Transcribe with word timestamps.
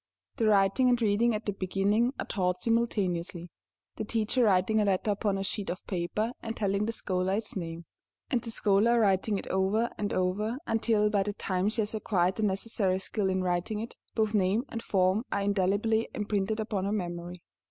The 0.37 0.47
writing 0.47 0.89
and 0.89 0.99
reading 0.99 1.35
at 1.35 1.45
the 1.45 1.53
beginning, 1.53 2.11
are 2.17 2.25
taught 2.25 2.63
simultaneously, 2.63 3.51
the 3.97 4.03
teacher 4.03 4.45
writing 4.45 4.79
a 4.81 4.85
letter 4.85 5.11
upon 5.11 5.37
a 5.37 5.43
sheet 5.43 5.69
of 5.69 5.85
paper 5.85 6.31
and 6.41 6.57
telling 6.57 6.87
the 6.87 6.91
scholar 6.91 7.33
its 7.33 7.55
name, 7.55 7.85
and 8.31 8.41
the 8.41 8.49
scholar 8.49 8.99
writing 8.99 9.37
it 9.37 9.45
over 9.49 9.91
and 9.99 10.11
over 10.11 10.57
until, 10.65 11.11
by 11.11 11.21
the 11.21 11.33
time 11.33 11.69
she 11.69 11.83
has 11.83 11.93
acquired 11.93 12.37
the 12.37 12.41
necessary 12.41 12.97
skill 12.97 13.29
in 13.29 13.43
writing 13.43 13.77
it, 13.79 13.95
both 14.15 14.33
name 14.33 14.63
and 14.69 14.81
form 14.81 15.23
are 15.31 15.41
indelibly 15.41 16.09
imprinted 16.15 16.59
upon 16.59 16.85
her 16.85 16.91
memory. 16.91 17.43